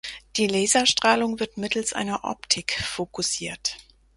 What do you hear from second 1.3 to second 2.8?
wird mittels einer Optik